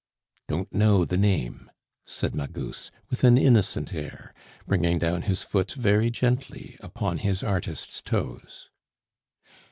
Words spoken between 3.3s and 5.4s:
innocent air, bringing down